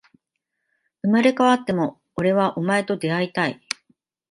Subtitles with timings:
[1.03, 3.61] 生まれ変わっても、俺はお前と出会いたい